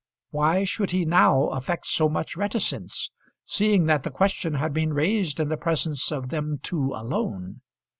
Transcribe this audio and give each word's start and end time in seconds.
Why 0.31 0.63
should 0.63 0.89
he 0.89 1.05
now 1.05 1.49
affect 1.49 1.85
so 1.85 2.09
much 2.09 2.35
reticence, 2.35 3.11
seeing 3.45 3.85
that 3.85 4.01
the 4.01 4.09
question 4.09 4.55
had 4.55 4.73
been 4.73 4.93
raised 4.95 5.39
in 5.39 5.49
the 5.49 5.57
presence 5.57 6.11
of 6.11 6.29
them 6.29 6.57
two 6.63 6.91
alone? 6.95 7.61